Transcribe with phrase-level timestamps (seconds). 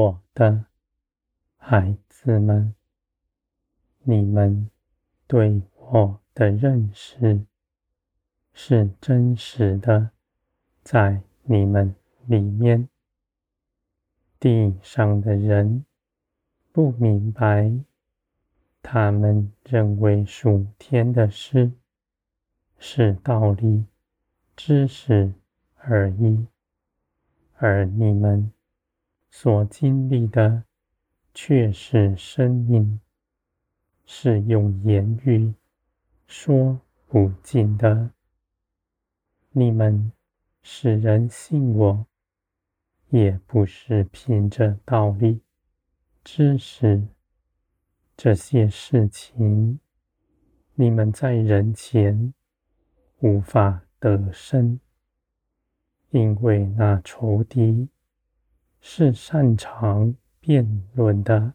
[0.00, 0.64] 我的
[1.58, 2.74] 孩子们，
[4.02, 4.70] 你们
[5.26, 7.44] 对我的认识
[8.54, 10.12] 是真实的，
[10.82, 11.94] 在你们
[12.24, 12.88] 里面。
[14.38, 15.84] 地上的人
[16.72, 17.70] 不明白，
[18.80, 21.72] 他们认为属天的事
[22.78, 23.84] 是道理、
[24.56, 25.34] 知识
[25.74, 26.46] 而已，
[27.58, 28.50] 而你们
[29.30, 30.64] 所经历的
[31.32, 33.00] 却是生命，
[34.04, 35.54] 是用言语
[36.26, 38.10] 说不尽的。
[39.52, 40.12] 你们
[40.62, 42.06] 使人信我。
[43.12, 45.40] 也不是凭着道理、
[46.22, 47.08] 知识
[48.16, 49.80] 这些事情，
[50.76, 52.32] 你们在人前
[53.18, 54.78] 无法得胜，
[56.10, 57.88] 因为那仇敌
[58.80, 61.54] 是擅长辩论的。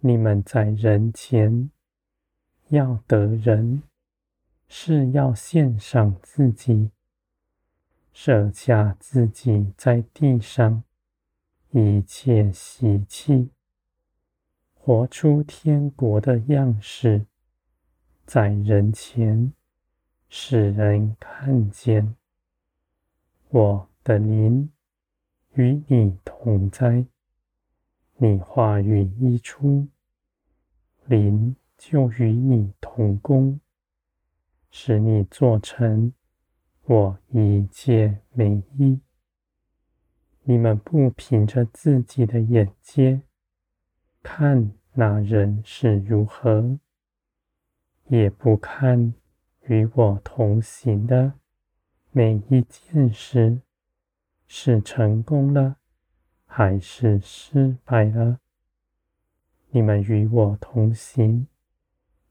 [0.00, 1.70] 你们在人前
[2.68, 3.82] 要得人，
[4.68, 6.90] 是要献上自己。
[8.12, 10.82] 舍下自己在地上
[11.70, 13.50] 一切喜气，
[14.74, 17.26] 活出天国的样式，
[18.26, 19.52] 在人前
[20.28, 22.16] 使人看见
[23.48, 24.70] 我的灵
[25.54, 27.06] 与你同在。
[28.16, 29.88] 你话语一出，
[31.06, 33.58] 灵就与你同工，
[34.70, 36.12] 使你做成。
[36.84, 39.00] 我一切美意，
[40.42, 43.22] 你们不凭着自己的眼界
[44.22, 46.78] 看那人是如何，
[48.08, 49.14] 也不看
[49.66, 51.34] 与我同行的
[52.10, 53.60] 每一件事
[54.52, 55.76] 是成功了
[56.44, 58.40] 还是失败了。
[59.68, 61.46] 你们与我同行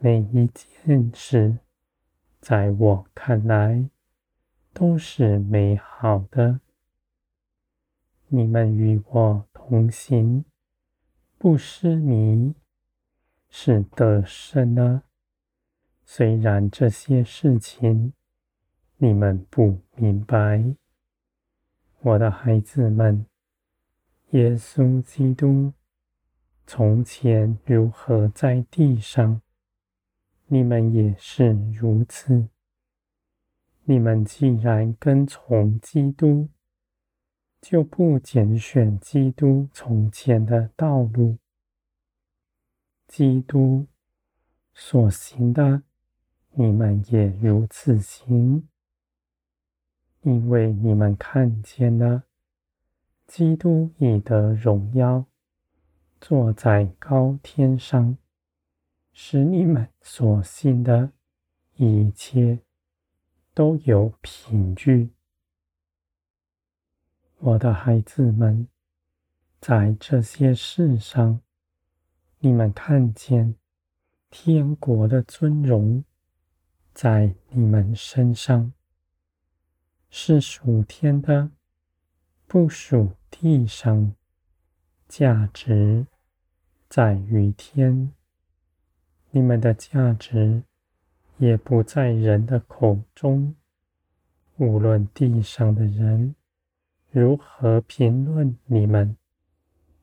[0.00, 1.58] 每一件事，
[2.40, 3.88] 在我看来。
[4.72, 6.60] 都是美好的。
[8.28, 10.44] 你们与我同行，
[11.38, 12.54] 不失迷，
[13.48, 15.02] 是得胜了。
[16.04, 18.12] 虽然这些事情
[18.98, 20.76] 你们不明白，
[22.02, 23.26] 我的孩子们，
[24.30, 25.74] 耶稣基督
[26.66, 29.42] 从前如何在地上，
[30.46, 32.48] 你们也是如此。
[33.84, 36.48] 你们既然跟从基督，
[37.60, 41.36] 就不拣选基督从前的道路。
[43.06, 43.86] 基督
[44.72, 45.82] 所行的，
[46.52, 48.66] 你们也如此行，
[50.22, 52.24] 因为你们看见了
[53.26, 55.24] 基督已得荣耀，
[56.20, 58.16] 坐在高天上，
[59.12, 61.12] 使你们所信的
[61.76, 62.60] 一切。
[63.52, 65.10] 都有凭据，
[67.38, 68.68] 我的孩子们，
[69.60, 71.40] 在这些事上，
[72.38, 73.56] 你们看见
[74.30, 76.02] 天国的尊荣
[76.94, 78.72] 在你们身上，
[80.10, 81.50] 是属天的，
[82.46, 84.14] 不属地上，
[85.08, 86.06] 价值
[86.88, 88.12] 在于天，
[89.30, 90.62] 你们的价值。
[91.38, 93.56] 也不在人的口中，
[94.58, 96.34] 无论地上的人
[97.10, 99.16] 如何评论你们，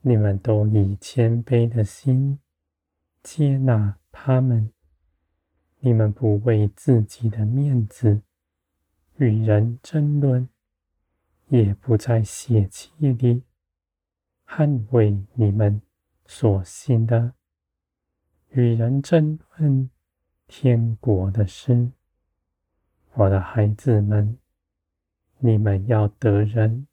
[0.00, 2.38] 你们都以谦卑的心
[3.20, 4.70] 接纳他们。
[5.80, 8.22] 你们不为自己的面子
[9.16, 10.48] 与人争论，
[11.48, 13.42] 也不在血气里
[14.46, 15.80] 捍卫你们
[16.26, 17.34] 所信的，
[18.50, 19.90] 与人争论。
[20.46, 21.90] 天国的事，
[23.14, 24.38] 我的孩子们，
[25.38, 26.86] 你们要得人，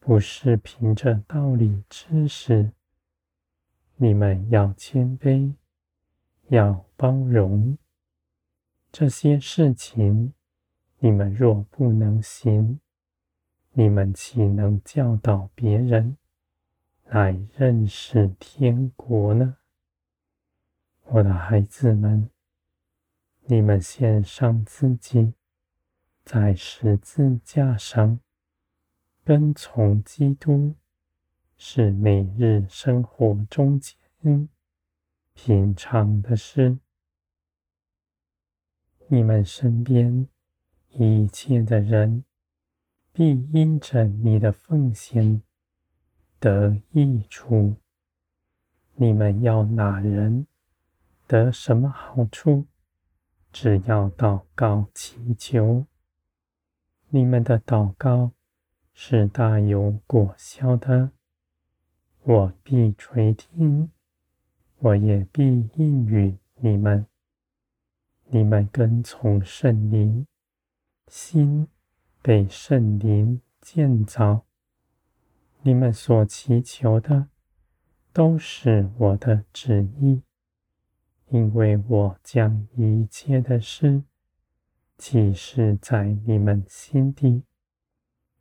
[0.00, 2.72] 不是凭着道理知识。
[3.96, 5.54] 你们要谦卑，
[6.48, 7.78] 要包容。
[8.90, 10.34] 这些事情，
[11.04, 12.80] 你们若不能行，
[13.72, 16.16] 你们岂能教导别人
[17.04, 19.58] 来认识天国呢？
[21.02, 22.30] 我的孩子们。
[23.42, 25.34] 你们献上自己，
[26.24, 28.18] 在十字架上
[29.22, 30.74] 跟从基督，
[31.58, 34.48] 是每日生活中间
[35.34, 36.78] 平常的事。
[39.08, 40.26] 你们身边
[40.96, 42.24] 一切的人，
[43.12, 45.42] 必因着你的奉献
[46.38, 47.76] 得益处。
[48.94, 50.46] 你们要哪人
[51.26, 52.66] 得什么好处？
[53.52, 55.86] 只要祷告祈求，
[57.08, 58.32] 你们的祷告
[58.92, 61.10] 是大有果效的，
[62.22, 63.90] 我必垂听，
[64.78, 67.06] 我也必应允你们。
[68.26, 70.26] 你们跟从圣灵，
[71.08, 71.68] 心
[72.22, 74.44] 被圣灵建造，
[75.62, 77.28] 你们所祈求的。
[78.12, 80.22] 都是我的旨意，
[81.30, 84.04] 因为我将一切的事
[84.96, 87.42] 启示在你们心底。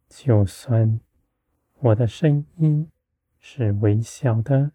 [0.08, 1.00] 就算
[1.80, 2.92] 我的声音
[3.40, 4.74] 是微小的，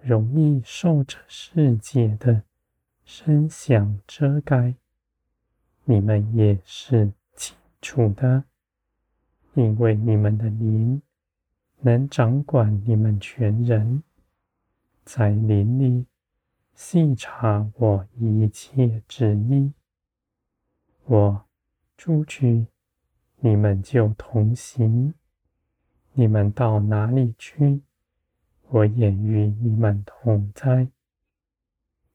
[0.00, 2.42] 容易受这世界的
[3.04, 4.74] 声响遮盖，
[5.84, 8.44] 你们也是清楚的，
[9.54, 11.02] 因为你们的灵。
[11.84, 14.04] 能掌管你们全人，
[15.04, 16.06] 在灵里
[16.76, 19.72] 细察我一切旨意。
[21.06, 21.44] 我
[21.98, 22.68] 出去，
[23.40, 25.12] 你们就同行；
[26.12, 27.82] 你们到哪里去，
[28.68, 30.86] 我也与你们同在。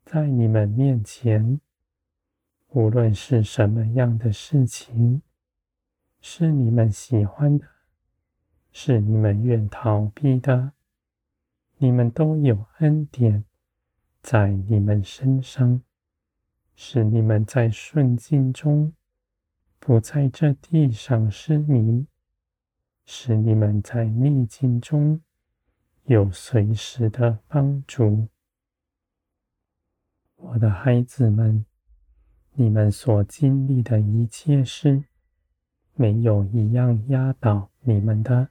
[0.05, 1.59] 在你们面前，
[2.69, 5.21] 无论是什么样的事情，
[6.21, 7.67] 是你们喜欢的。
[8.79, 10.73] 是你们愿逃避的，
[11.77, 13.43] 你们都有恩典
[14.21, 15.81] 在你们身上，
[16.75, 18.93] 使你们在顺境中
[19.79, 22.05] 不在这地上失迷，
[23.03, 25.19] 使你们在逆境中
[26.03, 28.27] 有随时的帮助。
[30.35, 31.65] 我的孩子们，
[32.59, 35.03] 你们所经历的一切事，
[35.93, 38.49] 没有一样压倒你们的。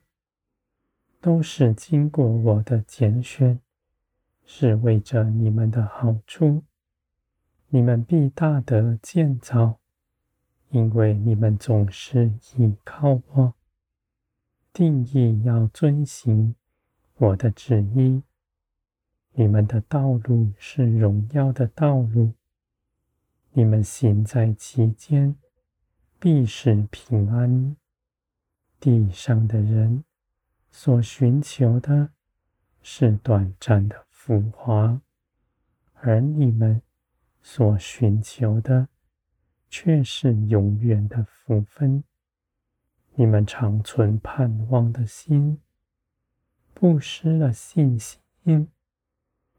[1.20, 3.60] 都是经过我的拣选，
[4.44, 6.62] 是为着你们的好处。
[7.68, 9.80] 你们必大得建造，
[10.70, 13.54] 因为你们总是倚靠我。
[14.72, 16.54] 定义要遵行
[17.16, 18.22] 我的旨意。
[19.32, 22.34] 你们的道路是荣耀的道路，
[23.58, 25.34] 你们行在其间，
[26.20, 27.74] 必是平安。
[28.78, 30.04] 地上的人。
[30.70, 32.10] 所寻求的
[32.82, 35.00] 是短暂的浮华，
[35.94, 36.82] 而你们
[37.40, 38.88] 所寻求的
[39.70, 42.04] 却是永远的福分。
[43.14, 45.58] 你们常存盼望的心，
[46.74, 48.68] 不失了信心，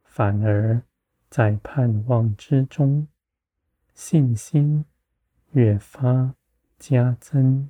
[0.04, 0.84] 反而
[1.32, 3.08] 在盼望之中，
[3.98, 4.86] 信心
[5.54, 6.36] 越发
[6.78, 7.68] 加增。